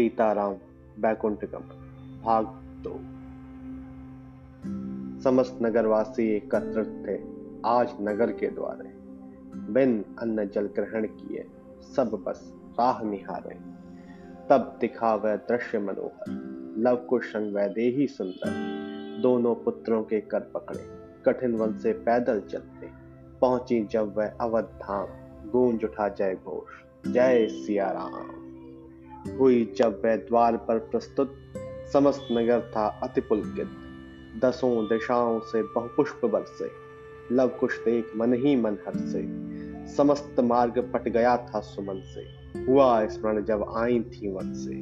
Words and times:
सीताराम, 0.00 0.52
बैकुंठगम, 0.98 1.60
भाग 2.24 2.46
दो। 2.86 2.92
समस्त 5.20 5.58
नगरवासी 5.62 6.36
एकत्रित 6.36 7.04
थे 7.06 7.22
आज 7.66 7.96
नगर 8.00 8.32
के 8.32 8.48
द्वारे। 8.48 8.92
बिन 9.72 10.04
अन्न 10.18 10.48
जल 10.48 10.66
ग्रहण 10.66 11.06
किए, 11.06 11.46
सब 11.96 12.24
बस 12.26 12.54
राह 12.54 13.02
निहारे। 13.02 13.54
तब 14.48 14.78
दिखा 14.80 15.14
वह 15.14 15.36
दृश्य 15.36 15.78
मनोहर, 15.78 16.24
लव 16.78 16.96
कुश 16.96 17.32
संग 17.32 17.54
वैदेही 17.54 18.06
सुंदर। 18.06 18.50
दोनों 19.22 19.54
पुत्रों 19.54 20.02
के 20.02 20.20
कर 20.20 20.40
पकड़े, 20.40 20.88
कठिन 21.26 21.54
वन 21.54 21.78
से 21.78 21.92
पैदल 21.92 22.40
चलते। 22.40 22.90
पहुँची 23.40 23.84
जब 23.84 24.16
वह 24.16 24.32
अवध 24.40 24.64
धाम, 24.64 25.06
गूंज 25.50 25.84
उठा 25.84 26.08
जय 26.08 26.34
घोष, 26.34 26.70
जय 27.12 27.48
सिया 27.48 27.90
राम 27.90 28.49
हुई 29.28 29.74
जब 29.76 30.02
वह 30.04 30.16
द्वार 30.16 30.56
पर 30.56 30.78
प्रस्तुत 30.78 31.36
समस्त 31.92 32.28
नगर 32.32 32.60
था 32.60 32.86
अति 33.02 33.20
पुलकित 33.20 33.70
दसों 34.42 34.84
दिशाओं 34.84 35.40
से 35.40 35.62
बहुपुष्प 35.62 36.20
बरसे 36.24 36.90
लव 37.32 37.48
कुश 37.48 37.78
देख 37.84 38.12
मन 38.16 38.34
ही 38.34 38.56
मन 38.56 38.76
हर 38.86 38.96
से, 38.96 39.22
समस्त 39.96 40.40
मार्ग 40.40 40.90
पट 40.92 41.08
गया 41.08 41.36
था 41.36 41.60
सुमन 41.60 42.00
से, 42.00 42.20
हुआ 42.60 43.06
स्मरण 43.06 43.44
जब 43.44 43.74
आई 43.76 44.00
थी 44.00 44.30
वन 44.30 44.52
से। 44.52 44.74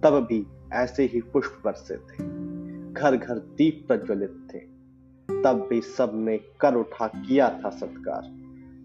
तब 0.00 0.26
भी 0.28 0.46
ऐसे 0.72 1.04
ही 1.04 1.20
पुष्प 1.20 1.62
बरसे 1.64 1.96
थे 1.96 2.24
घर 2.92 3.16
घर 3.16 3.38
दीप 3.38 3.84
प्रज्वलित 3.88 4.48
थे। 4.54 4.58
तब 5.42 5.66
भी 5.70 5.80
सबने 5.80 6.40
कर 6.60 6.74
उठा 6.74 7.06
किया 7.06 7.60
था 7.64 7.70
सत्कार, 7.70 8.22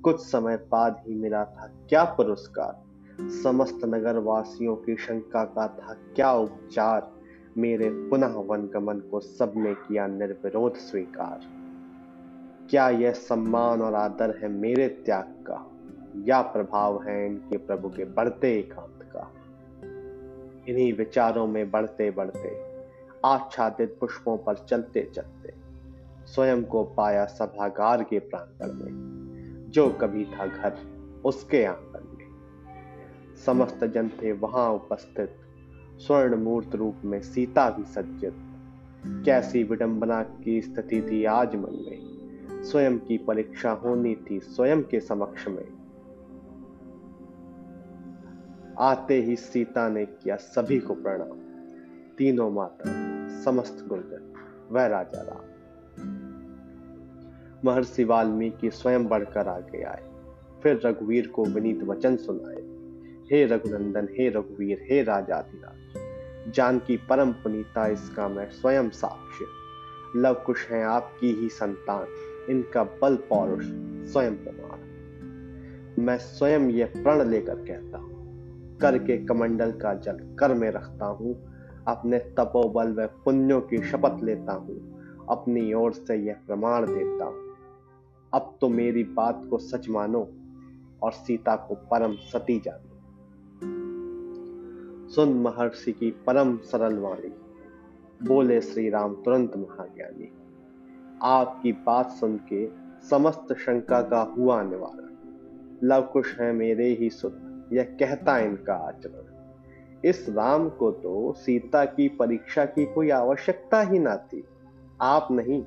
कुछ 0.02 0.20
समय 0.20 0.58
बाद 0.58 1.04
ही 1.08 1.16
मिला 1.16 1.46
था 1.46 1.86
क्या 1.90 2.04
पुरस्कार 2.04 2.87
समस्त 3.22 3.86
नगर 3.86 4.18
वासियों 4.18 4.76
की 4.76 4.96
शंका 4.96 5.44
का 5.44 5.68
था, 5.68 5.94
क्या 6.16 6.34
उपचार? 6.34 7.12
मेरे 7.58 7.90
पुनः 7.90 8.28
वन 8.28 8.68
गमन 8.68 9.00
को 9.00 9.20
सबने 9.20 9.74
किया 9.74 10.08
निर्विरोध 10.08 10.74
स्वीकार। 10.76 11.42
क्या 12.70 12.90
यह 12.90 13.12
सम्मान 13.12 13.82
और 13.82 13.94
आदर 13.94 14.38
है 14.38 14.48
मेरे 14.48 14.88
त्याग 14.88 15.24
का? 15.24 15.72
या 16.18 16.42
प्रभाव 16.42 17.04
है 17.04 17.26
इनके 17.26 17.58
प्रभु 17.58 17.90
के 17.90 18.06
बढ़ते 18.06 18.60
एकांत 18.60 19.04
का? 19.04 19.32
इन्हीं 20.68 20.94
विचारों 20.94 21.48
में 21.48 21.72
बढ़ते 21.72 22.12
बढ़ते, 22.12 22.62
आच्छादित 23.26 23.98
पुष्पों 24.00 24.38
पर 24.38 24.56
चलते 24.56 25.12
चलते, 25.16 25.54
स्वयं 26.26 26.64
को 26.64 26.84
पाया 26.84 27.26
सभागार 27.26 28.04
के 28.04 28.20
प्रांगण 28.20 28.74
में, 28.74 28.92
जो 29.70 29.90
कभी 29.90 30.26
था 30.26 30.48
घर, 30.48 30.78
उसके 31.26 31.66
आँगन 31.66 31.97
समस्त 33.46 33.84
जन 33.84 34.10
थे 34.10 34.32
वहाँ 34.32 34.72
उपस्थित। 34.72 35.36
स्वर्ण 35.98 36.36
मूर्त 36.36 36.76
रूप 36.76 36.96
में 37.06 37.22
सीता 37.22 37.70
भी 37.70 37.84
सज्जित। 37.84 38.34
कैसी 39.26 39.64
विडंबना 39.64 40.24
की 40.24 40.62
स्थिति 40.62 41.02
थी 41.02 41.26
आज 41.26 41.56
मन 41.56 41.86
में। 41.86 42.18
स्वयं 42.64 43.00
की 43.00 43.18
परीक्षा 43.18 43.72
होनी 43.72 44.16
थी 44.16 44.40
स्वयं 44.40 44.84
के 44.84 45.00
समक्ष 45.00 45.48
में। 45.48 45.78
आते 48.80 49.22
ही 49.22 49.36
सीता 49.36 49.90
ने 49.90 50.06
किया 50.06 50.36
सभी 50.36 50.80
को 50.80 50.94
प्रणाम। 50.94 51.38
तीनों 52.18 52.52
माता, 52.52 52.84
समस्त 53.44 53.86
गुर्जर 53.88 54.34
वह 54.72 54.86
राजा 54.86 55.22
राम। 55.22 55.44
महर्षि 57.66 58.04
वाल्मीकि 58.04 58.70
स्वयं 58.70 59.08
बढ़कर 59.08 59.48
आगे 59.48 59.84
आए। 59.84 60.10
फिर 60.64 60.82
रघुवीर 60.86 61.28
को 61.28 61.46
विनीत 61.46 61.84
वचन 61.84 62.16
सुनाए। 62.16 62.77
हे 63.32 63.46
रघुनंदन, 63.46 64.08
हे 64.12 64.30
रघुवीर, 64.30 64.86
हे 64.90 65.02
राजाधिराज 65.04 66.52
जानकी 66.52 66.98
परम 66.98 67.32
पुनीता 67.34 67.88
इसका 67.88 68.28
मैं 68.28 68.50
स्वयं 68.50 68.90
साक्ष्य। 68.90 69.46
लव 70.16 70.34
कुश 70.46 70.66
है 70.70 70.84
आपकी 70.84 71.32
ही 71.34 71.50
संतान, 71.50 72.06
इनका 72.50 72.84
बल 73.02 73.16
पौरुष 73.30 73.66
स्वयं 74.12 74.36
प्रमाण। 74.36 74.86
मैं 76.04 76.18
स्वयं 76.18 76.70
यह 76.70 76.94
प्रण 76.98 77.30
लेकर 77.30 77.56
कहता 77.56 77.98
हूँ, 77.98 78.78
कर 78.78 78.98
के 78.98 79.18
कमंडल 79.26 79.72
का 79.72 79.94
जल 79.94 80.20
कर 80.40 80.54
में 80.54 80.70
रखता 80.72 81.06
हूँ, 81.06 81.36
अपने 81.88 82.20
तपोबल 82.20 82.94
व 82.94 83.08
पुण्यों 83.26 83.62
की 83.62 83.84
शपथ 83.84 84.24
लेता 84.24 84.54
हूँ, 84.54 84.80
अपनी 85.30 85.74
ओर 85.74 85.94
से 85.94 86.16
यह 86.16 86.36
प्रमाण 86.48 86.86
देता 86.86 87.26
हूँ। 87.26 87.56
अब 88.34 88.58
तो 88.62 88.70
मेरी 88.70 89.04
बात 89.04 89.42
को 89.50 89.58
सच 89.58 89.90
मानो 89.90 90.28
और 91.04 91.12
सीता 91.12 91.56
को 91.56 91.76
परम 91.76 92.16
सती 92.16 92.60
जानो। 92.60 92.97
सुन 95.16 95.34
महर्षि 95.34 95.92
की 95.92 96.12
परम 96.12 96.58
सरल 96.58 96.98
वाणी। 96.98 97.34
बोले 98.28 98.62
श्री 98.62 98.90
राम 98.90 99.16
तुरंत 99.16 99.58
महाज्ञानी, 99.58 100.32
आपकी 101.24 101.72
बात 101.72 102.10
सुन 102.10 102.40
के 102.54 102.70
समस्त 103.10 103.54
शंका 103.54 104.02
का 104.02 104.22
हुआ 104.22 104.64
निवारण। 104.64 105.08
लव 105.84 106.02
कुश 106.02 106.40
है 106.40 106.54
मेरे 106.54 106.88
ही 106.94 107.10
सुन, 107.10 107.64
यह 107.74 107.84
कहता 107.84 108.38
इनका 108.38 108.74
आचरण। 108.74 109.38
इस 110.06 110.30
राम 110.30 110.70
को 110.70 110.92
तो 110.92 111.34
सीता 111.34 111.86
की 111.86 112.10
परीक्षा 112.10 112.66
की 112.66 112.86
कोई 112.86 113.10
आवश्यकता 113.10 113.82
ही 113.82 114.00
ना 114.00 114.18
थी। 114.18 114.44
आप 115.02 115.28
नहीं, 115.32 115.64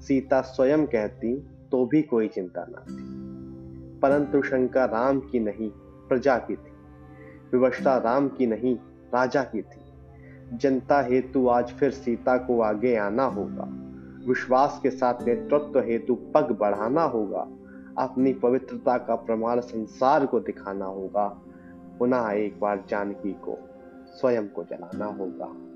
सीता 0.00 0.40
स्वयं 0.40 0.86
कहती 0.86 1.38
तो 1.70 1.86
भी 1.86 2.02
कोई 2.02 2.28
चिंता 2.28 2.66
ना 2.70 2.80
थी। 2.80 3.20
परंतु 4.00 4.42
शंका 4.42 4.84
राम 4.84 5.20
की 5.20 5.40
नहीं, 5.40 5.70
प्रजा 6.08 6.36
की 6.36 6.56
थी। 6.56 6.70
विवशता 7.52 7.98
राम 7.98 8.28
की 8.28 8.46
नहीं, 8.46 8.76
राजा 9.14 9.42
की 9.42 9.62
थी। 9.62 9.80
जनता 10.56 11.02
हेतु 11.02 11.48
आज 11.48 11.68
फिर 11.68 11.90
सीता 11.90 12.36
को 12.36 12.60
आगे 12.60 12.96
आना 12.96 13.24
होगा। 13.24 13.68
विश्वास 14.28 14.80
के 14.82 14.90
साथ 14.90 15.14
नेतृत्व 15.26 15.80
हेतु 15.80 16.14
पग 16.14 16.56
बढ़ाना 16.60 17.02
होगा। 17.02 17.48
अपनी 17.98 18.32
पवित्रता 18.32 18.98
का 18.98 19.14
प्रमाण 19.14 19.60
संसार 19.60 20.26
को 20.26 20.40
दिखाना 20.40 20.86
होगा। 20.86 21.42
पुनः 21.98 22.30
एक 22.30 22.60
बार 22.60 22.84
जानकी 22.88 23.32
को 23.32 23.58
स्वयं 24.06 24.48
को 24.48 24.64
जलाना 24.64 25.06
होगा। 25.06 25.69